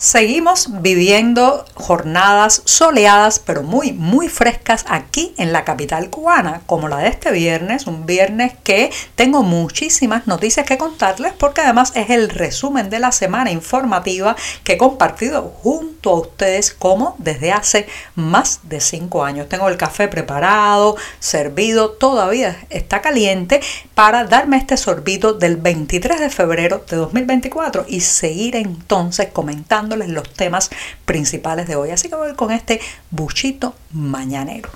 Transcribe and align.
Seguimos 0.00 0.80
viviendo 0.80 1.64
jornadas 1.74 2.62
soleadas 2.64 3.40
pero 3.40 3.64
muy 3.64 3.90
muy 3.90 4.28
frescas 4.28 4.84
aquí 4.88 5.34
en 5.38 5.52
la 5.52 5.64
capital 5.64 6.08
cubana, 6.08 6.60
como 6.66 6.86
la 6.86 6.98
de 6.98 7.08
este 7.08 7.32
viernes, 7.32 7.88
un 7.88 8.06
viernes 8.06 8.52
que 8.62 8.92
tengo 9.16 9.42
muchísimas 9.42 10.28
noticias 10.28 10.64
que 10.66 10.78
contarles 10.78 11.32
porque 11.32 11.62
además 11.62 11.90
es 11.96 12.10
el 12.10 12.28
resumen 12.28 12.90
de 12.90 13.00
la 13.00 13.10
semana 13.10 13.50
informativa 13.50 14.36
que 14.62 14.74
he 14.74 14.78
compartido 14.78 15.42
junto 15.42 16.10
a 16.10 16.20
ustedes 16.20 16.70
como 16.72 17.16
desde 17.18 17.50
hace 17.50 17.88
más 18.14 18.60
de 18.62 18.80
cinco 18.80 19.24
años. 19.24 19.48
Tengo 19.48 19.68
el 19.68 19.76
café 19.76 20.06
preparado, 20.06 20.96
servido, 21.18 21.90
todavía 21.90 22.56
está 22.70 23.02
caliente 23.02 23.60
para 23.96 24.22
darme 24.22 24.58
este 24.58 24.76
sorbito 24.76 25.32
del 25.32 25.56
23 25.56 26.20
de 26.20 26.30
febrero 26.30 26.84
de 26.88 26.96
2024 26.98 27.86
y 27.88 28.02
seguir 28.02 28.54
entonces 28.54 29.30
comentando 29.32 29.87
los 29.96 30.32
temas 30.32 30.70
principales 31.04 31.66
de 31.66 31.76
hoy. 31.76 31.90
Así 31.90 32.08
que 32.08 32.14
voy 32.14 32.34
con 32.34 32.50
este 32.50 32.80
buchito 33.10 33.74
mañanero. 33.92 34.70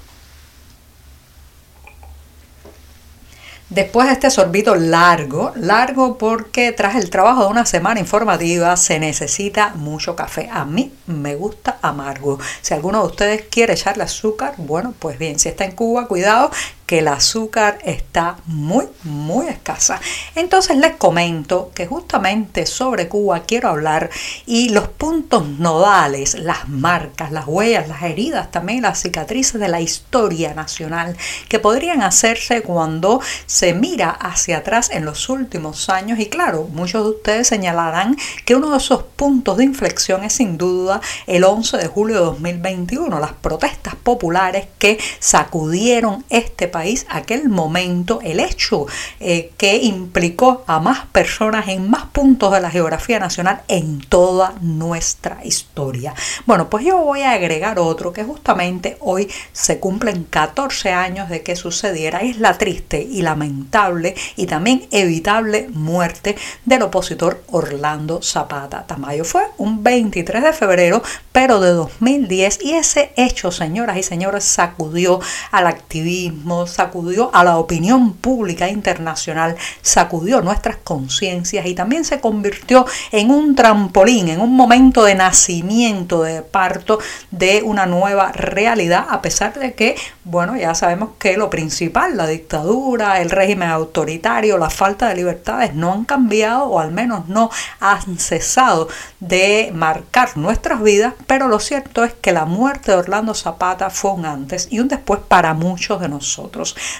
Después 3.74 4.06
de 4.06 4.12
este 4.12 4.30
sorbito 4.30 4.74
largo, 4.74 5.50
largo 5.56 6.18
porque 6.18 6.72
tras 6.72 6.94
el 6.94 7.08
trabajo 7.08 7.44
de 7.44 7.48
una 7.48 7.64
semana 7.64 8.00
informativa 8.00 8.76
se 8.76 8.98
necesita 8.98 9.72
mucho 9.76 10.14
café. 10.14 10.50
A 10.52 10.66
mí 10.66 10.92
me 11.06 11.36
gusta 11.36 11.78
amargo. 11.80 12.38
Si 12.60 12.74
alguno 12.74 13.00
de 13.00 13.06
ustedes 13.06 13.44
quiere 13.50 13.72
echarle 13.72 14.04
azúcar, 14.04 14.52
bueno, 14.58 14.92
pues 14.98 15.18
bien, 15.18 15.38
si 15.38 15.48
está 15.48 15.64
en 15.64 15.72
Cuba, 15.72 16.06
cuidado 16.06 16.50
que 16.92 16.98
el 16.98 17.08
azúcar 17.08 17.78
está 17.84 18.36
muy, 18.44 18.86
muy 19.04 19.46
escasa. 19.46 19.98
Entonces 20.34 20.76
les 20.76 20.96
comento 20.96 21.70
que 21.74 21.86
justamente 21.86 22.66
sobre 22.66 23.08
Cuba 23.08 23.44
quiero 23.44 23.70
hablar 23.70 24.10
y 24.44 24.68
los 24.68 24.88
puntos 24.88 25.48
nodales, 25.48 26.34
las 26.34 26.68
marcas, 26.68 27.32
las 27.32 27.46
huellas, 27.46 27.88
las 27.88 28.02
heridas, 28.02 28.50
también 28.50 28.82
las 28.82 29.00
cicatrices 29.00 29.58
de 29.58 29.68
la 29.68 29.80
historia 29.80 30.52
nacional 30.52 31.16
que 31.48 31.58
podrían 31.58 32.02
hacerse 32.02 32.60
cuando 32.60 33.22
se 33.46 33.72
mira 33.72 34.10
hacia 34.10 34.58
atrás 34.58 34.90
en 34.90 35.06
los 35.06 35.30
últimos 35.30 35.88
años. 35.88 36.18
Y 36.18 36.26
claro, 36.26 36.68
muchos 36.74 37.04
de 37.04 37.10
ustedes 37.12 37.48
señalarán 37.48 38.18
que 38.44 38.54
uno 38.54 38.70
de 38.70 38.76
esos 38.76 39.02
puntos 39.02 39.56
de 39.56 39.64
inflexión 39.64 40.24
es 40.24 40.34
sin 40.34 40.58
duda 40.58 41.00
el 41.26 41.44
11 41.44 41.78
de 41.78 41.86
julio 41.86 42.16
de 42.16 42.24
2021, 42.24 43.18
las 43.18 43.32
protestas 43.32 43.94
populares 43.94 44.66
que 44.78 44.98
sacudieron 45.20 46.26
este 46.28 46.68
país 46.68 46.81
aquel 47.08 47.48
momento, 47.48 48.20
el 48.22 48.40
hecho 48.40 48.86
eh, 49.20 49.52
que 49.56 49.76
implicó 49.76 50.64
a 50.66 50.80
más 50.80 51.06
personas 51.06 51.68
en 51.68 51.88
más 51.88 52.04
puntos 52.06 52.52
de 52.52 52.60
la 52.60 52.70
geografía 52.70 53.18
nacional 53.18 53.62
en 53.68 54.00
toda 54.00 54.54
nuestra 54.60 55.38
historia. 55.44 56.14
Bueno, 56.46 56.68
pues 56.68 56.84
yo 56.84 56.98
voy 56.98 57.22
a 57.22 57.32
agregar 57.32 57.78
otro 57.78 58.12
que 58.12 58.24
justamente 58.24 58.96
hoy 59.00 59.30
se 59.52 59.78
cumplen 59.78 60.24
14 60.24 60.90
años 60.92 61.28
de 61.28 61.42
que 61.42 61.56
sucediera. 61.56 62.20
Es 62.20 62.38
la 62.38 62.58
triste 62.58 63.02
y 63.02 63.22
lamentable 63.22 64.14
y 64.36 64.46
también 64.46 64.86
evitable 64.90 65.68
muerte 65.72 66.36
del 66.64 66.82
opositor 66.82 67.42
Orlando 67.50 68.20
Zapata 68.22 68.86
Tamayo. 68.86 69.24
Fue 69.24 69.42
un 69.58 69.82
23 69.82 70.42
de 70.42 70.52
febrero, 70.52 71.02
pero 71.32 71.60
de 71.60 71.70
2010 71.70 72.62
y 72.62 72.72
ese 72.74 73.12
hecho, 73.16 73.50
señoras 73.50 73.96
y 73.96 74.02
señores, 74.02 74.44
sacudió 74.44 75.20
al 75.50 75.66
activismo, 75.66 76.66
sacudió 76.72 77.30
a 77.34 77.44
la 77.44 77.58
opinión 77.58 78.14
pública 78.14 78.68
internacional, 78.68 79.56
sacudió 79.80 80.40
nuestras 80.40 80.76
conciencias 80.76 81.66
y 81.66 81.74
también 81.74 82.04
se 82.04 82.20
convirtió 82.20 82.86
en 83.10 83.30
un 83.30 83.54
trampolín, 83.54 84.28
en 84.28 84.40
un 84.40 84.54
momento 84.54 85.04
de 85.04 85.14
nacimiento, 85.14 86.22
de 86.22 86.42
parto 86.42 86.98
de 87.30 87.62
una 87.64 87.86
nueva 87.86 88.32
realidad, 88.32 89.06
a 89.08 89.22
pesar 89.22 89.58
de 89.58 89.74
que, 89.74 89.96
bueno, 90.24 90.56
ya 90.56 90.74
sabemos 90.74 91.10
que 91.18 91.36
lo 91.36 91.50
principal, 91.50 92.16
la 92.16 92.26
dictadura, 92.26 93.20
el 93.20 93.30
régimen 93.30 93.68
autoritario, 93.68 94.58
la 94.58 94.70
falta 94.70 95.08
de 95.08 95.16
libertades 95.16 95.74
no 95.74 95.92
han 95.92 96.04
cambiado 96.04 96.64
o 96.64 96.78
al 96.78 96.92
menos 96.92 97.28
no 97.28 97.50
han 97.80 98.18
cesado 98.18 98.88
de 99.20 99.70
marcar 99.74 100.36
nuestras 100.36 100.82
vidas, 100.82 101.14
pero 101.26 101.48
lo 101.48 101.58
cierto 101.58 102.04
es 102.04 102.12
que 102.12 102.32
la 102.32 102.44
muerte 102.44 102.92
de 102.92 102.98
Orlando 102.98 103.34
Zapata 103.34 103.90
fue 103.90 104.12
un 104.12 104.26
antes 104.26 104.68
y 104.70 104.80
un 104.80 104.88
después 104.88 105.20
para 105.26 105.54
muchos 105.54 106.00
de 106.00 106.08
nosotros. 106.08 106.51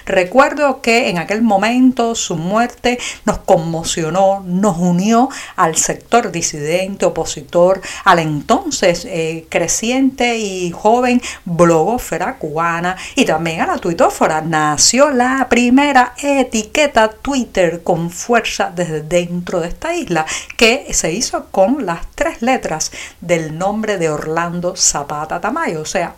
Recuerdo 0.05 0.81
que 0.81 1.09
en 1.09 1.17
aquel 1.17 1.41
momento 1.41 2.15
su 2.15 2.35
muerte 2.35 2.99
nos 3.25 3.39
conmocionó, 3.39 4.43
nos 4.45 4.77
unió 4.77 5.29
al 5.55 5.75
sector 5.75 6.31
disidente, 6.31 7.05
opositor, 7.05 7.81
al 8.03 8.19
entonces 8.19 9.05
eh, 9.05 9.45
creciente 9.49 10.37
y 10.37 10.71
joven 10.71 11.21
blogófera 11.45 12.37
cubana 12.37 12.97
y 13.15 13.25
también 13.25 13.61
a 13.61 13.67
la 13.67 13.77
tuitófora. 13.77 14.41
Nació 14.41 15.11
la 15.11 15.47
primera 15.49 16.13
etiqueta 16.21 17.09
Twitter 17.09 17.83
con 17.83 18.09
fuerza 18.09 18.71
desde 18.75 19.01
dentro 19.01 19.59
de 19.59 19.69
esta 19.69 19.93
isla 19.93 20.25
que 20.57 20.93
se 20.93 21.11
hizo 21.11 21.45
con 21.51 21.85
las 21.85 22.07
tres 22.15 22.41
letras 22.41 22.91
del 23.21 23.57
nombre 23.57 23.97
de 23.97 24.09
Orlando 24.09 24.75
Zapata 24.75 25.39
Tamayo, 25.39 25.81
o 25.81 25.85
sea, 25.85 26.15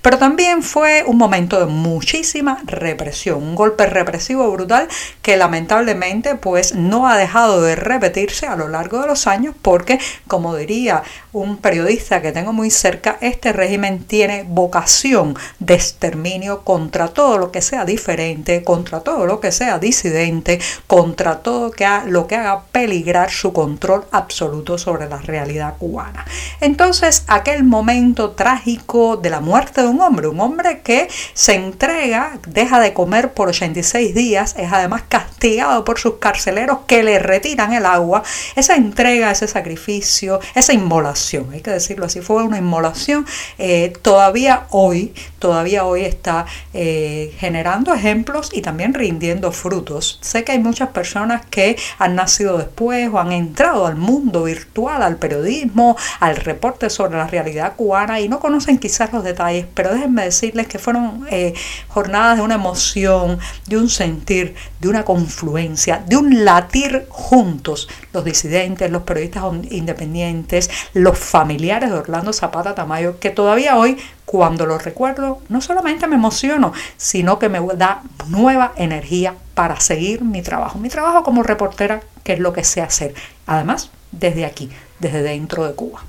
Pero 0.00 0.18
también 0.18 0.62
fue 0.62 1.04
un 1.06 1.18
momento 1.18 1.60
de 1.60 1.66
muchísima 1.66 2.58
represión, 2.64 3.42
un 3.42 3.54
golpe 3.54 3.86
represivo 3.86 4.50
brutal 4.50 4.88
que 5.22 5.36
lamentablemente 5.36 6.34
pues 6.34 6.74
no 6.74 7.06
ha 7.06 7.16
dejado 7.16 7.62
de 7.62 7.76
repetirse 7.76 8.46
a 8.46 8.56
lo 8.56 8.68
largo 8.68 9.00
de 9.00 9.06
los 9.06 9.26
años 9.26 9.54
porque, 9.62 10.00
como 10.26 10.56
diría 10.56 11.02
un 11.32 11.58
periodista 11.58 12.20
que 12.20 12.32
tengo 12.32 12.52
muy 12.52 12.70
cerca, 12.70 13.18
este 13.20 13.52
régimen 13.52 14.04
tiene 14.04 14.44
vocación 14.46 15.36
de 15.60 15.74
exterminio 15.74 16.62
contra 16.62 17.08
todo 17.08 17.38
lo 17.38 17.52
que 17.52 17.62
sea 17.62 17.84
diferente, 17.84 18.64
contra 18.64 19.00
todo 19.00 19.26
lo 19.26 19.40
que 19.40 19.52
sea 19.52 19.78
disidente, 19.78 20.60
contra 20.86 21.38
todo 21.38 21.70
lo 22.06 22.26
que 22.26 22.36
haga 22.36 22.62
peligrar 22.72 23.30
su 23.30 23.52
control 23.52 24.04
absoluto 24.10 24.78
sobre 24.78 25.08
la 25.08 25.18
realidad 25.18 25.74
cubana. 25.78 26.24
Entonces, 26.60 27.24
aquel 27.28 27.64
momento 27.64 28.32
trágico 28.32 29.16
de 29.16 29.30
la 29.30 29.40
muerte 29.40 29.51
muerte 29.52 29.82
de 29.82 29.88
un 29.88 30.00
hombre, 30.00 30.28
un 30.28 30.40
hombre 30.40 30.80
que 30.80 31.08
se 31.34 31.54
entrega, 31.54 32.38
deja 32.46 32.80
de 32.80 32.94
comer 32.94 33.34
por 33.34 33.50
86 33.50 34.14
días, 34.14 34.54
es 34.56 34.72
además 34.72 35.02
castigado 35.10 35.84
por 35.84 35.98
sus 35.98 36.14
carceleros 36.14 36.78
que 36.86 37.02
le 37.02 37.18
retiran 37.18 37.74
el 37.74 37.84
agua, 37.84 38.22
esa 38.56 38.76
entrega, 38.76 39.30
ese 39.30 39.46
sacrificio, 39.46 40.40
esa 40.54 40.72
inmolación, 40.72 41.50
hay 41.52 41.60
que 41.60 41.70
decirlo 41.70 42.06
así, 42.06 42.22
fue 42.22 42.42
una 42.42 42.56
inmolación, 42.56 43.26
eh, 43.58 43.92
todavía 44.00 44.68
hoy, 44.70 45.12
todavía 45.38 45.84
hoy 45.84 46.06
está 46.06 46.46
eh, 46.72 47.34
generando 47.36 47.92
ejemplos 47.92 48.48
y 48.54 48.62
también 48.62 48.94
rindiendo 48.94 49.52
frutos. 49.52 50.18
Sé 50.22 50.44
que 50.44 50.52
hay 50.52 50.60
muchas 50.60 50.88
personas 50.90 51.44
que 51.44 51.76
han 51.98 52.14
nacido 52.14 52.56
después 52.56 53.10
o 53.12 53.18
han 53.18 53.32
entrado 53.32 53.86
al 53.86 53.96
mundo 53.96 54.44
virtual, 54.44 55.02
al 55.02 55.16
periodismo, 55.16 55.94
al 56.20 56.36
reporte 56.36 56.88
sobre 56.88 57.18
la 57.18 57.26
realidad 57.26 57.74
cubana 57.76 58.18
y 58.18 58.30
no 58.30 58.40
conocen 58.40 58.78
quizás 58.78 59.12
los 59.12 59.22
detalles 59.22 59.41
pero 59.74 59.92
déjenme 59.92 60.24
decirles 60.24 60.66
que 60.66 60.78
fueron 60.78 61.26
eh, 61.30 61.54
jornadas 61.88 62.36
de 62.36 62.42
una 62.42 62.54
emoción, 62.54 63.38
de 63.66 63.76
un 63.76 63.88
sentir, 63.88 64.54
de 64.80 64.88
una 64.88 65.04
confluencia, 65.04 66.02
de 66.06 66.16
un 66.16 66.44
latir 66.44 67.06
juntos, 67.08 67.88
los 68.12 68.24
disidentes, 68.24 68.90
los 68.90 69.02
periodistas 69.02 69.44
independientes, 69.70 70.70
los 70.94 71.18
familiares 71.18 71.90
de 71.90 71.96
Orlando 71.96 72.32
Zapata 72.32 72.74
Tamayo, 72.74 73.18
que 73.18 73.30
todavía 73.30 73.76
hoy 73.76 73.98
cuando 74.24 74.64
lo 74.64 74.78
recuerdo, 74.78 75.40
no 75.48 75.60
solamente 75.60 76.06
me 76.06 76.14
emociono, 76.14 76.72
sino 76.96 77.38
que 77.38 77.48
me 77.48 77.60
da 77.76 78.02
nueva 78.28 78.72
energía 78.76 79.34
para 79.54 79.78
seguir 79.78 80.22
mi 80.22 80.40
trabajo. 80.40 80.78
Mi 80.78 80.88
trabajo 80.88 81.22
como 81.22 81.42
reportera, 81.42 82.00
que 82.24 82.32
es 82.32 82.38
lo 82.38 82.52
que 82.54 82.64
sé 82.64 82.80
hacer. 82.80 83.14
Además, 83.46 83.90
desde 84.10 84.46
aquí, 84.46 84.70
desde 85.00 85.22
dentro 85.22 85.66
de 85.66 85.74
Cuba. 85.74 86.02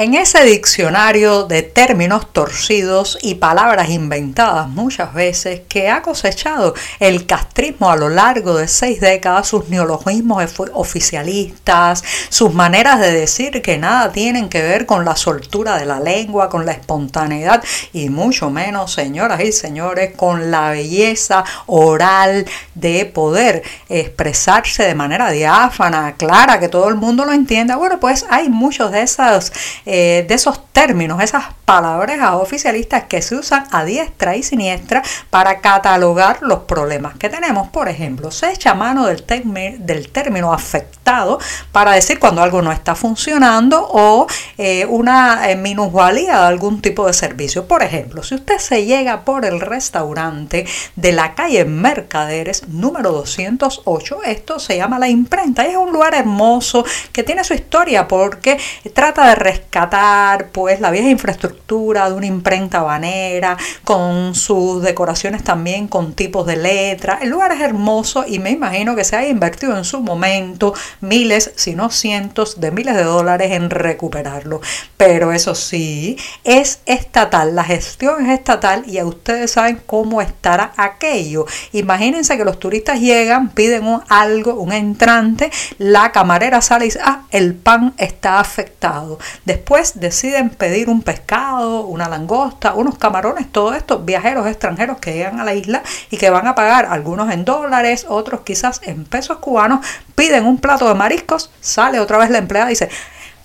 En 0.00 0.14
ese 0.14 0.42
diccionario 0.46 1.44
de 1.44 1.62
términos 1.62 2.32
torcidos 2.32 3.18
y 3.20 3.34
palabras 3.34 3.90
inventadas 3.90 4.66
muchas 4.66 5.12
veces 5.12 5.60
que 5.68 5.90
ha 5.90 6.00
cosechado 6.00 6.72
el 7.00 7.26
castrismo 7.26 7.90
a 7.90 7.96
lo 7.96 8.08
largo 8.08 8.56
de 8.56 8.66
seis 8.66 8.98
décadas, 8.98 9.48
sus 9.48 9.68
neologismos 9.68 10.42
oficialistas, 10.72 12.02
sus 12.30 12.54
maneras 12.54 12.98
de 12.98 13.12
decir 13.12 13.60
que 13.60 13.76
nada 13.76 14.10
tienen 14.10 14.48
que 14.48 14.62
ver 14.62 14.86
con 14.86 15.04
la 15.04 15.16
soltura 15.16 15.76
de 15.76 15.84
la 15.84 16.00
lengua, 16.00 16.48
con 16.48 16.64
la 16.64 16.72
espontaneidad 16.72 17.62
y 17.92 18.08
mucho 18.08 18.48
menos, 18.48 18.94
señoras 18.94 19.42
y 19.42 19.52
señores, 19.52 20.14
con 20.16 20.50
la 20.50 20.70
belleza 20.70 21.44
oral 21.66 22.46
de 22.74 23.04
poder 23.04 23.62
expresarse 23.90 24.82
de 24.82 24.94
manera 24.94 25.30
diáfana, 25.30 26.14
clara, 26.16 26.58
que 26.58 26.70
todo 26.70 26.88
el 26.88 26.94
mundo 26.94 27.26
lo 27.26 27.34
entienda. 27.34 27.76
Bueno, 27.76 28.00
pues 28.00 28.24
hay 28.30 28.48
muchos 28.48 28.92
de 28.92 29.02
esos 29.02 29.52
eh, 29.92 30.24
de 30.28 30.34
esos 30.34 30.72
términos, 30.72 31.20
esas 31.20 31.46
palabras 31.70 32.18
oficialistas 32.32 33.04
que 33.04 33.22
se 33.22 33.36
usan 33.36 33.64
a 33.70 33.84
diestra 33.84 34.34
y 34.34 34.42
siniestra 34.42 35.04
para 35.30 35.60
catalogar 35.60 36.42
los 36.42 36.64
problemas 36.64 37.14
que 37.14 37.28
tenemos. 37.28 37.68
Por 37.68 37.88
ejemplo, 37.88 38.32
se 38.32 38.50
echa 38.50 38.74
mano 38.74 39.06
del, 39.06 40.08
término 40.10 40.52
afectado 40.52 41.38
para 41.70 41.92
decir 41.92 42.18
cuando 42.18 42.42
algo 42.42 42.60
no 42.60 42.72
está 42.72 42.96
funcionando 42.96 43.86
o 43.88 44.26
eh, 44.58 44.84
una 44.86 45.48
eh, 45.48 45.54
minusvalía 45.54 46.40
de 46.40 46.46
algún 46.48 46.82
tipo 46.82 47.06
de 47.06 47.12
servicio. 47.12 47.68
Por 47.68 47.84
ejemplo, 47.84 48.24
si 48.24 48.34
usted 48.34 48.58
se 48.58 48.84
llega 48.84 49.24
por 49.24 49.44
el 49.44 49.60
restaurante 49.60 50.66
de 50.96 51.12
la 51.12 51.36
calle 51.36 51.64
Mercaderes 51.66 52.66
número 52.66 53.12
208, 53.12 54.24
esto 54.24 54.58
se 54.58 54.76
llama 54.76 54.98
La 54.98 55.08
Imprenta 55.08 55.64
es 55.64 55.76
un 55.76 55.92
lugar 55.92 56.16
hermoso 56.16 56.84
que 57.12 57.22
tiene 57.22 57.44
su 57.44 57.54
historia 57.54 58.08
porque 58.08 58.58
trata 58.92 59.28
de 59.28 59.36
rescatar 59.36 60.48
pues 60.48 60.80
la 60.80 60.90
vieja 60.90 61.08
infraestructura 61.08 61.59
de 61.68 62.12
una 62.14 62.26
imprenta 62.26 62.82
banera 62.82 63.56
con 63.84 64.34
sus 64.34 64.82
decoraciones 64.82 65.44
también 65.44 65.86
con 65.86 66.14
tipos 66.14 66.46
de 66.46 66.56
letra. 66.56 67.18
El 67.22 67.30
lugar 67.30 67.52
es 67.52 67.60
hermoso 67.60 68.24
y 68.26 68.40
me 68.40 68.50
imagino 68.50 68.96
que 68.96 69.04
se 69.04 69.16
haya 69.16 69.28
invertido 69.28 69.76
en 69.76 69.84
su 69.84 70.00
momento 70.00 70.74
miles, 71.00 71.52
si 71.54 71.74
no 71.74 71.90
cientos 71.90 72.60
de 72.60 72.72
miles 72.72 72.96
de 72.96 73.04
dólares 73.04 73.52
en 73.52 73.70
recuperarlo. 73.70 74.60
Pero 74.96 75.32
eso 75.32 75.54
sí, 75.54 76.16
es 76.44 76.80
estatal, 76.86 77.54
la 77.54 77.64
gestión 77.64 78.26
es 78.26 78.38
estatal 78.38 78.82
y 78.86 79.00
ustedes 79.02 79.52
saben 79.52 79.80
cómo 79.86 80.20
estará 80.20 80.72
aquello. 80.76 81.46
Imagínense 81.72 82.36
que 82.36 82.44
los 82.44 82.58
turistas 82.58 83.00
llegan, 83.00 83.50
piden 83.50 84.00
algo, 84.08 84.54
un 84.54 84.72
entrante, 84.72 85.50
la 85.78 86.12
camarera 86.12 86.60
sale 86.60 86.86
y 86.86 86.88
dice, 86.88 87.00
ah, 87.02 87.22
el 87.30 87.54
pan 87.54 87.94
está 87.96 88.40
afectado. 88.40 89.18
Después 89.44 90.00
deciden 90.00 90.50
pedir 90.50 90.88
un 90.88 91.02
pescado, 91.02 91.49
una 91.58 92.08
langosta, 92.08 92.74
unos 92.74 92.98
camarones, 92.98 93.50
todos 93.50 93.76
estos 93.76 94.04
viajeros 94.04 94.46
extranjeros 94.46 94.98
que 94.98 95.12
llegan 95.12 95.40
a 95.40 95.44
la 95.44 95.54
isla 95.54 95.82
y 96.10 96.16
que 96.16 96.30
van 96.30 96.46
a 96.46 96.54
pagar 96.54 96.86
algunos 96.86 97.30
en 97.32 97.44
dólares, 97.44 98.06
otros 98.08 98.40
quizás 98.42 98.80
en 98.84 99.04
pesos 99.04 99.38
cubanos, 99.38 99.84
piden 100.14 100.46
un 100.46 100.58
plato 100.58 100.88
de 100.88 100.94
mariscos, 100.94 101.50
sale 101.60 102.00
otra 102.00 102.18
vez 102.18 102.30
la 102.30 102.38
empleada 102.38 102.70
y 102.70 102.74
dice, 102.74 102.90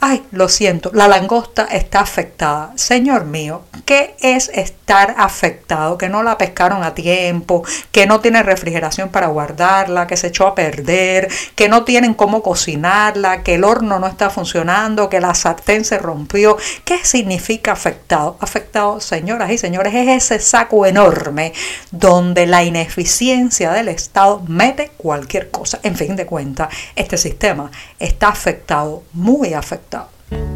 ay, 0.08 0.24
lo 0.30 0.50
siento, 0.50 0.92
la 0.94 1.08
langosta 1.08 1.64
está 1.66 2.02
afectada. 2.02 2.74
Señor 2.76 3.26
mío, 3.26 3.64
¿qué 3.86 4.16
es 4.20 4.50
estar 4.50 5.16
afectado? 5.18 5.98
Que 5.98 6.10
no 6.10 6.22
la 6.22 6.38
pescaron 6.38 6.84
a 6.84 6.94
tiempo, 6.94 7.64
que 7.92 8.06
no 8.06 8.20
tiene 8.20 8.44
refrigeración 8.44 9.10
para 9.10 9.28
guardarla, 9.28 10.06
que 10.06 10.16
se 10.16 10.28
echó 10.28 10.46
a 10.46 10.54
perder, 10.54 11.28
que 11.56 11.70
no 11.70 11.86
tienen 11.86 12.14
cómo 12.14 12.44
cocinarla, 12.44 13.42
que 13.42 13.56
el 13.56 13.64
horno 13.64 13.98
no 13.98 14.06
está 14.06 14.30
funcionando, 14.30 15.10
que 15.10 15.20
la 15.20 15.34
sartén 15.34 15.84
se 15.84 15.98
rompió. 15.98 16.56
¿Qué 16.84 17.04
significa 17.04 17.72
afectado? 17.72 18.38
Afectado, 18.42 19.00
señoras 19.00 19.50
y 19.50 19.58
señores, 19.58 19.96
es 19.96 20.08
ese 20.08 20.40
saco 20.40 20.86
enorme 20.86 21.52
donde 21.90 22.46
la 22.46 22.64
ineficiencia 22.64 23.72
del 23.72 23.88
Estado 23.88 24.44
mete 24.48 24.92
cualquier 24.98 25.50
cosa. 25.50 25.80
En 25.82 25.96
fin 25.96 26.16
de 26.16 26.28
cuentas, 26.28 26.70
este 26.96 27.18
sistema 27.18 27.72
está 27.98 28.28
afectado, 28.28 29.02
muy 29.12 29.56
afectado 29.56 29.95
Thank 30.30 30.50
you. 30.50 30.55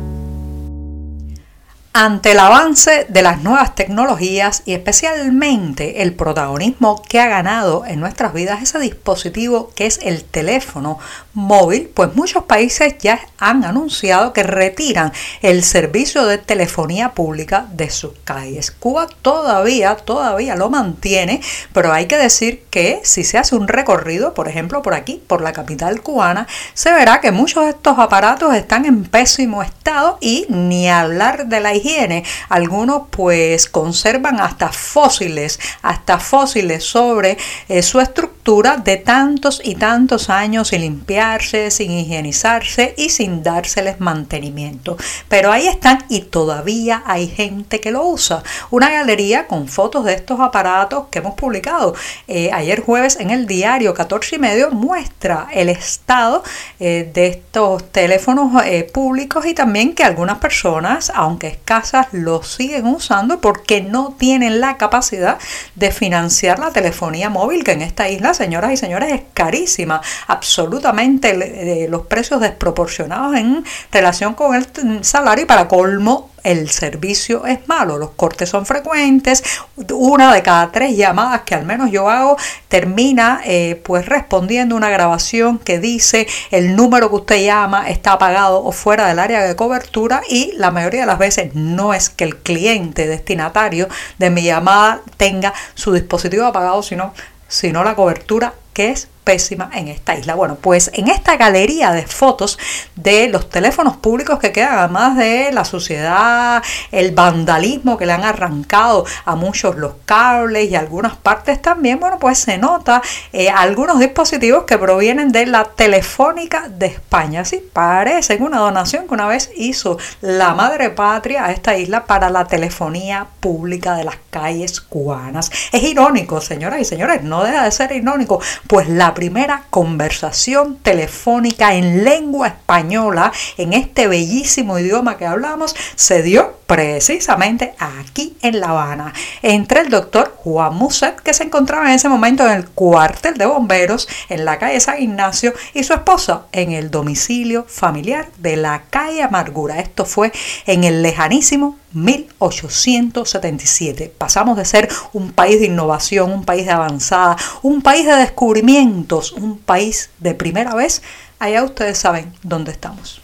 Ante 1.91 2.31
el 2.31 2.39
avance 2.39 3.07
de 3.09 3.21
las 3.23 3.41
nuevas 3.41 3.73
tecnologías 3.73 4.61
y 4.65 4.73
especialmente 4.73 6.03
el 6.03 6.13
protagonismo 6.13 7.01
que 7.01 7.19
ha 7.19 7.27
ganado 7.27 7.83
en 7.85 7.99
nuestras 7.99 8.31
vidas 8.31 8.61
ese 8.61 8.77
dispositivo 8.79 9.71
que 9.75 9.87
es 9.87 9.99
el 10.03 10.23
teléfono 10.23 10.99
móvil, 11.33 11.89
pues 11.93 12.15
muchos 12.15 12.43
países 12.43 12.95
ya 12.99 13.19
han 13.39 13.63
anunciado 13.63 14.33
que 14.33 14.43
retiran 14.43 15.13
el 15.41 15.63
servicio 15.63 16.25
de 16.25 16.37
telefonía 16.37 17.13
pública 17.13 17.65
de 17.71 17.89
sus 17.89 18.11
calles. 18.23 18.71
Cuba 18.71 19.07
todavía, 19.21 19.95
todavía 19.95 20.55
lo 20.55 20.69
mantiene, 20.69 21.41
pero 21.73 21.91
hay 21.91 22.05
que 22.05 22.17
decir 22.17 22.63
que 22.69 23.01
si 23.03 23.23
se 23.23 23.37
hace 23.37 23.55
un 23.55 23.67
recorrido, 23.67 24.33
por 24.33 24.47
ejemplo, 24.47 24.81
por 24.81 24.93
aquí, 24.93 25.23
por 25.25 25.41
la 25.41 25.53
capital 25.53 26.01
cubana, 26.01 26.47
se 26.73 26.91
verá 26.91 27.19
que 27.19 27.31
muchos 27.31 27.63
de 27.63 27.71
estos 27.71 27.97
aparatos 27.97 28.53
están 28.53 28.85
en 28.85 29.05
pésimo 29.05 29.63
estado 29.63 30.17
y 30.21 30.45
ni 30.49 30.89
hablar 30.89 31.47
de 31.47 31.59
la 31.59 31.78
higiene. 31.79 32.23
Algunos 32.49 33.03
pues 33.09 33.67
conservan 33.67 34.39
hasta 34.39 34.69
fósiles, 34.71 35.59
hasta 35.81 36.19
fósiles 36.19 36.83
sobre 36.83 37.37
eh, 37.67 37.81
su 37.81 37.99
estructura 37.99 38.77
de 38.77 38.97
tantos 38.97 39.61
y 39.63 39.75
tantos 39.75 40.29
años 40.29 40.69
sin 40.69 40.81
limpiarse, 40.81 41.71
sin 41.71 41.91
higienizarse 41.91 42.93
y 42.97 43.09
sin 43.09 43.43
dárseles 43.43 43.99
mantenimiento. 43.99 44.97
Pero 45.27 45.51
ahí 45.51 45.67
están 45.67 46.05
y 46.09 46.21
todavía 46.21 47.03
hay 47.05 47.27
gente 47.27 47.79
que 47.79 47.91
lo 47.91 48.05
usa. 48.05 48.43
Una 48.71 48.89
galería 48.89 49.47
con 49.47 49.67
fotos 49.67 50.05
de 50.05 50.13
estos 50.13 50.39
aparatos 50.39 51.07
que 51.11 51.19
hemos 51.19 51.35
publicado 51.35 51.95
eh, 52.27 52.49
ayer 52.51 52.81
jueves 52.81 53.17
en 53.19 53.29
el 53.29 53.45
diario 53.45 53.93
14 53.93 54.35
y 54.35 54.39
medio 54.39 54.71
muestra 54.71 55.47
el 55.53 55.69
estado 55.69 56.43
eh, 56.79 57.09
de 57.13 57.27
estos 57.27 57.91
teléfonos 57.91 58.63
públicos 58.93 59.45
y 59.45 59.53
también 59.53 59.93
que 59.93 60.03
algunas 60.03 60.39
personas, 60.39 61.11
aunque 61.13 61.47
escasas, 61.69 62.07
los 62.13 62.47
siguen 62.47 62.87
usando 62.87 63.41
porque 63.41 63.81
no 63.81 64.15
tienen 64.17 64.59
la 64.59 64.77
capacidad 64.77 65.37
de 65.75 65.91
financiar 65.91 66.57
la 66.57 66.71
telefonía 66.71 67.29
móvil, 67.29 67.63
que 67.63 67.73
en 67.73 67.83
esta 67.83 68.09
isla, 68.09 68.33
señoras 68.33 68.71
y 68.71 68.77
señores, 68.77 69.13
es 69.13 69.21
carísima, 69.35 70.01
absolutamente 70.27 71.83
eh, 71.83 71.87
los 71.87 72.07
precios 72.07 72.41
desproporcionados 72.41 73.35
en 73.35 73.63
relación 73.91 74.33
con 74.33 74.55
el 74.55 75.03
salario 75.03 75.43
y 75.43 75.47
para 75.47 75.67
colmo 75.67 76.28
el 76.43 76.69
servicio 76.69 77.45
es 77.45 77.67
malo, 77.67 77.97
los 77.97 78.11
cortes 78.11 78.49
son 78.49 78.65
frecuentes, 78.65 79.43
una 79.91 80.33
de 80.33 80.43
cada 80.43 80.71
tres 80.71 80.95
llamadas 80.95 81.41
que 81.41 81.55
al 81.55 81.65
menos 81.65 81.91
yo 81.91 82.09
hago 82.09 82.37
termina 82.67 83.41
eh, 83.45 83.81
pues 83.83 84.05
respondiendo 84.05 84.75
una 84.75 84.89
grabación 84.89 85.59
que 85.59 85.79
dice 85.79 86.27
el 86.51 86.75
número 86.75 87.09
que 87.09 87.15
usted 87.15 87.45
llama 87.45 87.89
está 87.89 88.13
apagado 88.13 88.63
o 88.63 88.71
fuera 88.71 89.07
del 89.07 89.19
área 89.19 89.43
de 89.43 89.55
cobertura 89.55 90.21
y 90.29 90.51
la 90.55 90.71
mayoría 90.71 91.01
de 91.01 91.07
las 91.07 91.19
veces 91.19 91.55
no 91.55 91.93
es 91.93 92.09
que 92.09 92.23
el 92.23 92.37
cliente 92.37 93.07
destinatario 93.07 93.87
de 94.17 94.29
mi 94.29 94.43
llamada 94.43 95.01
tenga 95.17 95.53
su 95.73 95.93
dispositivo 95.93 96.45
apagado, 96.45 96.83
sino, 96.83 97.13
sino 97.47 97.83
la 97.83 97.95
cobertura 97.95 98.53
que 98.73 98.89
es 98.91 99.07
pésima 99.29 99.69
en 99.75 99.89
esta 99.89 100.15
isla. 100.15 100.33
Bueno, 100.33 100.57
pues 100.59 100.89
en 100.95 101.07
esta 101.07 101.37
galería 101.37 101.91
de 101.91 102.07
fotos 102.07 102.57
de 102.95 103.27
los 103.27 103.47
teléfonos 103.47 103.95
públicos 103.95 104.39
que 104.39 104.51
quedan, 104.51 104.79
además 104.79 105.17
de 105.17 105.51
la 105.51 105.65
suciedad, 105.65 106.63
el 106.91 107.11
vandalismo 107.11 107.95
que 107.95 108.07
le 108.07 108.13
han 108.13 108.23
arrancado 108.23 109.05
a 109.25 109.35
muchos 109.35 109.75
los 109.75 109.93
cables 110.05 110.71
y 110.71 110.75
algunas 110.75 111.15
partes 111.15 111.61
también, 111.61 111.99
bueno, 111.99 112.17
pues 112.17 112.39
se 112.39 112.57
nota 112.57 113.03
eh, 113.31 113.51
algunos 113.51 113.99
dispositivos 113.99 114.63
que 114.63 114.79
provienen 114.79 115.31
de 115.31 115.45
la 115.45 115.65
Telefónica 115.65 116.67
de 116.67 116.87
España. 116.87 117.45
Sí, 117.45 117.61
parece 117.71 118.37
una 118.37 118.57
donación 118.57 119.07
que 119.07 119.13
una 119.13 119.27
vez 119.27 119.51
hizo 119.55 119.99
la 120.21 120.55
madre 120.55 120.89
patria 120.89 121.45
a 121.45 121.51
esta 121.51 121.77
isla 121.77 122.07
para 122.07 122.31
la 122.31 122.45
telefonía 122.45 123.27
pública 123.41 123.93
de 123.93 124.05
las 124.05 124.17
calles 124.31 124.81
cubanas. 124.81 125.51
Es 125.71 125.83
irónico, 125.83 126.41
señoras 126.41 126.81
y 126.81 126.85
señores, 126.85 127.21
no 127.21 127.43
deja 127.43 127.65
de 127.65 127.71
ser 127.71 127.91
irónico, 127.91 128.41
pues 128.65 128.89
la 128.89 129.13
primera 129.19 129.65
conversación 129.69 130.77
telefónica 130.77 131.75
en 131.75 132.05
lengua 132.05 132.47
española, 132.47 133.33
en 133.57 133.73
este 133.73 134.07
bellísimo 134.07 134.79
idioma 134.79 135.17
que 135.17 135.25
hablamos, 135.25 135.75
se 135.95 136.23
dio 136.23 136.58
precisamente 136.69 137.73
aquí 137.79 138.37
en 138.43 138.59
La 138.59 138.69
Habana, 138.69 139.11
entre 139.41 139.81
el 139.81 139.89
doctor 139.89 140.35
Juan 140.37 140.75
Muset, 140.75 141.19
que 141.19 141.33
se 141.33 141.41
encontraba 141.41 141.87
en 141.87 141.95
ese 141.95 142.09
momento 142.09 142.45
en 142.45 142.51
el 142.51 142.69
cuartel 142.69 143.39
de 143.39 143.47
bomberos 143.47 144.07
en 144.29 144.45
la 144.45 144.59
calle 144.59 144.79
San 144.79 145.01
Ignacio, 145.01 145.51
y 145.73 145.83
su 145.83 145.93
esposa 145.93 146.43
en 146.51 146.73
el 146.73 146.91
domicilio 146.91 147.65
familiar 147.67 148.27
de 148.37 148.55
la 148.55 148.83
calle 148.91 149.23
Amargura. 149.23 149.79
Esto 149.79 150.05
fue 150.05 150.31
en 150.67 150.83
el 150.83 151.01
lejanísimo 151.01 151.79
1877. 151.93 154.13
Pasamos 154.15 154.55
de 154.55 154.65
ser 154.65 154.89
un 155.11 155.31
país 155.31 155.59
de 155.59 155.65
innovación, 155.65 156.31
un 156.31 156.45
país 156.45 156.67
de 156.67 156.73
avanzada, 156.73 157.35
un 157.63 157.81
país 157.81 158.05
de 158.05 158.15
descubrimientos, 158.15 159.31
un 159.31 159.57
país 159.57 160.11
de 160.19 160.35
primera 160.35 160.75
vez. 160.75 161.01
Allá 161.39 161.63
ustedes 161.63 161.97
saben 161.97 162.31
dónde 162.43 162.71
estamos. 162.71 163.23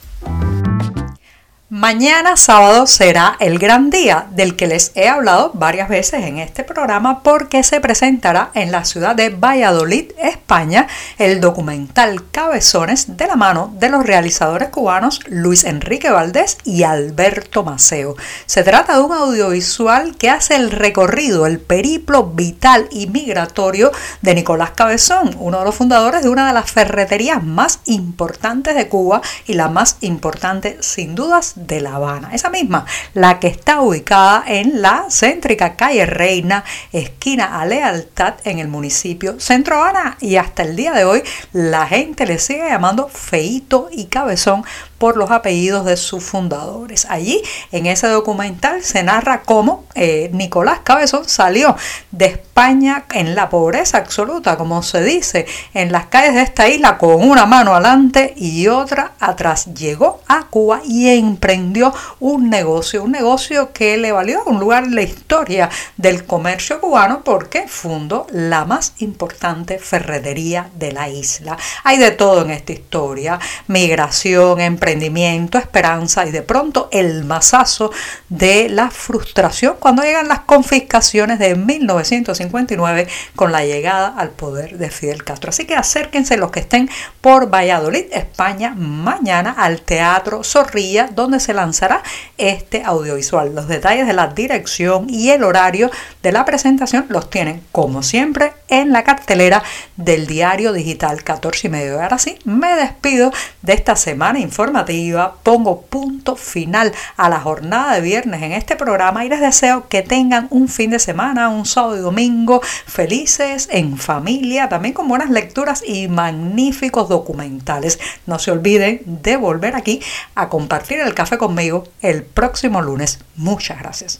Mañana 1.71 2.37
sábado 2.37 2.85
será 2.85 3.37
el 3.39 3.57
gran 3.57 3.89
día 3.89 4.27
del 4.29 4.55
que 4.55 4.67
les 4.67 4.91
he 4.93 5.09
hablado 5.09 5.49
varias 5.55 5.89
veces 5.89 6.23
en 6.23 6.37
este 6.37 6.63
programa 6.63 7.23
porque 7.23 7.63
se 7.63 7.81
presentará 7.81 8.51
en 8.53 8.71
la 8.71 8.85
ciudad 8.85 9.15
de 9.15 9.29
Valladolid, 9.29 10.11
España, 10.21 10.85
el 11.17 11.41
documental 11.41 12.29
Cabezones 12.29 13.17
de 13.17 13.25
la 13.25 13.35
mano 13.35 13.73
de 13.79 13.89
los 13.89 14.05
realizadores 14.05 14.69
cubanos 14.69 15.21
Luis 15.25 15.63
Enrique 15.63 16.11
Valdés 16.11 16.59
y 16.65 16.83
Alberto 16.83 17.63
Maceo. 17.63 18.15
Se 18.45 18.61
trata 18.61 18.97
de 18.97 19.03
un 19.03 19.13
audiovisual 19.13 20.17
que 20.17 20.29
hace 20.29 20.55
el 20.57 20.69
recorrido, 20.69 21.47
el 21.47 21.59
periplo 21.59 22.27
vital 22.27 22.87
y 22.91 23.07
migratorio 23.07 23.91
de 24.21 24.35
Nicolás 24.35 24.69
Cabezón, 24.75 25.35
uno 25.39 25.57
de 25.57 25.65
los 25.65 25.73
fundadores 25.73 26.21
de 26.21 26.29
una 26.29 26.45
de 26.45 26.53
las 26.53 26.69
ferreterías 26.69 27.43
más 27.43 27.79
importantes 27.85 28.75
de 28.75 28.87
Cuba 28.87 29.23
y 29.47 29.55
la 29.55 29.67
más 29.67 29.97
importante 30.01 30.77
sin 30.81 31.15
dudas 31.15 31.54
de 31.55 31.81
La 31.81 31.95
Habana. 31.95 32.29
Esa 32.33 32.49
misma, 32.49 32.85
la 33.13 33.39
que 33.39 33.47
está 33.47 33.81
ubicada 33.81 34.43
en 34.47 34.81
la 34.81 35.05
céntrica 35.09 35.75
calle 35.75 36.05
Reina, 36.05 36.63
esquina 36.91 37.59
a 37.59 37.65
Lealtad, 37.65 38.35
en 38.43 38.59
el 38.59 38.67
municipio 38.67 39.39
Centro 39.39 39.77
Habana. 39.77 40.17
Y 40.21 40.35
hasta 40.35 40.63
el 40.63 40.75
día 40.75 40.93
de 40.93 41.05
hoy 41.05 41.23
la 41.53 41.87
gente 41.87 42.25
le 42.25 42.39
sigue 42.39 42.69
llamando 42.69 43.07
Feito 43.07 43.89
y 43.91 44.05
Cabezón 44.05 44.63
por 44.97 45.17
los 45.17 45.31
apellidos 45.31 45.85
de 45.85 45.97
sus 45.97 46.23
fundadores. 46.23 47.05
Allí, 47.09 47.41
en 47.71 47.85
ese 47.85 48.07
documental, 48.07 48.83
se 48.83 49.03
narra 49.03 49.41
cómo 49.43 49.85
eh, 49.95 50.29
Nicolás 50.33 50.79
Cabezón 50.83 51.27
salió 51.27 51.75
de 52.11 52.25
España 52.25 53.05
en 53.11 53.35
la 53.35 53.49
pobreza 53.49 53.97
absoluta, 53.97 54.57
como 54.57 54.81
se 54.83 55.03
dice, 55.03 55.45
en 55.73 55.91
las 55.91 56.07
calles 56.07 56.35
de 56.35 56.41
esta 56.41 56.67
isla 56.69 56.97
con 56.97 57.27
una 57.27 57.45
mano 57.45 57.73
adelante 57.73 58.33
y 58.37 58.67
otra 58.67 59.13
atrás. 59.19 59.73
Llegó 59.73 60.21
a 60.27 60.43
Cuba 60.47 60.81
y 60.85 61.09
emprendió 61.09 61.93
un 62.19 62.49
negocio, 62.49 63.03
un 63.03 63.11
negocio 63.11 63.73
que 63.73 63.97
le 63.97 64.11
valió 64.11 64.43
un 64.45 64.59
lugar 64.59 64.85
en 64.85 64.95
la 64.95 65.01
historia 65.01 65.69
del 65.97 66.25
comercio 66.25 66.79
cubano 66.79 67.23
porque 67.23 67.67
fundó 67.67 68.27
la 68.31 68.65
más 68.65 68.93
importante 68.99 69.79
ferretería 69.79 70.69
de 70.75 70.91
la 70.91 71.09
isla. 71.09 71.57
Hay 71.83 71.97
de 71.97 72.11
todo 72.11 72.43
en 72.43 72.51
esta 72.51 72.71
historia, 72.73 73.39
migración, 73.67 74.61
emprendimiento, 74.61 74.84
emprendimiento, 74.85 75.57
esperanza 75.57 76.27
y 76.27 76.31
de 76.31 76.43
pronto 76.43 76.89
el 76.91 77.23
masazo 77.25 77.91
de 78.29 78.69
la 78.69 78.91
frustración 78.91 79.77
cuando 79.79 80.03
llegan 80.03 80.27
las 80.27 80.41
confiscaciones 80.41 81.39
de 81.39 81.55
1959 81.55 83.07
con 83.35 83.51
la 83.51 83.65
llegada 83.65 84.13
al 84.15 84.29
poder 84.29 84.77
de 84.77 84.91
Fidel 84.91 85.23
Castro. 85.23 85.49
Así 85.49 85.65
que 85.65 85.75
acérquense 85.75 86.37
los 86.37 86.51
que 86.51 86.59
estén 86.59 86.87
por 87.19 87.51
Valladolid, 87.51 88.05
España, 88.11 88.75
mañana 88.75 89.55
al 89.57 89.81
Teatro 89.81 90.43
Zorrilla, 90.43 91.09
donde 91.11 91.39
se 91.39 91.55
lanzará 91.55 92.03
este 92.37 92.83
audiovisual. 92.83 93.55
Los 93.55 93.67
detalles 93.67 94.05
de 94.05 94.13
la 94.13 94.27
dirección 94.27 95.07
y 95.09 95.31
el 95.31 95.43
horario 95.43 95.89
de 96.21 96.31
la 96.31 96.45
presentación 96.45 97.07
los 97.09 97.31
tienen, 97.31 97.63
como 97.71 98.03
siempre, 98.03 98.53
en 98.67 98.91
la 98.91 99.03
cartelera 99.03 99.63
del 99.97 100.27
diario 100.27 100.73
digital 100.73 101.23
14 101.23 101.67
y 101.67 101.69
medio. 101.69 102.01
Ahora 102.01 102.17
sí, 102.17 102.37
me 102.45 102.75
despido 102.75 103.31
de 103.61 103.73
esta 103.73 103.95
semana 103.95 104.39
informativa 104.39 105.35
pongo 105.43 105.81
punto 105.81 106.35
final 106.35 106.91
a 107.17 107.29
la 107.29 107.39
jornada 107.39 107.95
de 107.95 108.01
viernes 108.01 108.41
en 108.41 108.51
este 108.51 108.75
programa 108.75 109.25
y 109.25 109.29
les 109.29 109.39
deseo 109.39 109.87
que 109.87 110.01
tengan 110.01 110.47
un 110.49 110.67
fin 110.67 110.91
de 110.91 110.99
semana, 110.99 111.49
un 111.49 111.65
sábado 111.65 111.97
y 111.97 111.99
domingo 111.99 112.61
felices, 112.85 113.67
en 113.71 113.97
familia, 113.97 114.69
también 114.69 114.93
con 114.93 115.07
buenas 115.07 115.29
lecturas 115.29 115.83
y 115.85 116.07
magníficos 116.07 117.09
documentales. 117.09 117.99
No 118.25 118.39
se 118.39 118.51
olviden 118.51 119.01
de 119.05 119.37
volver 119.37 119.75
aquí 119.75 120.01
a 120.35 120.49
compartir 120.49 120.99
el 120.99 121.13
café 121.13 121.37
conmigo 121.37 121.85
el 122.01 122.23
próximo 122.23 122.81
lunes. 122.81 123.19
Muchas 123.35 123.79
gracias. 123.79 124.19